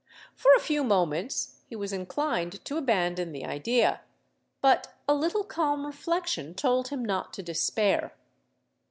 For 0.33 0.51
a 0.55 0.59
few 0.59 0.83
moments 0.83 1.57
he 1.67 1.75
was 1.75 1.93
inclined 1.93 2.65
to 2.65 2.77
abandon 2.77 3.33
the 3.33 3.45
idea: 3.45 4.01
but 4.59 4.95
a 5.07 5.13
little 5.13 5.43
calm 5.43 5.85
reflection 5.85 6.55
told 6.55 6.87
him 6.87 7.05
not 7.05 7.33
to 7.33 7.43
despair. 7.43 8.15